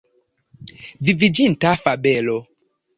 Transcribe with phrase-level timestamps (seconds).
[1.11, 2.39] Viviĝinta fabelo.